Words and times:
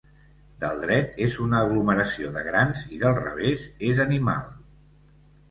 Del 0.61 0.79
dret 0.85 1.19
és 1.25 1.37
una 1.43 1.59
aglomeració 1.65 2.31
de 2.39 2.43
grans 2.49 2.81
i 2.97 3.03
del 3.05 3.15
revés 3.21 3.67
és 3.93 4.03
animal. 4.09 4.43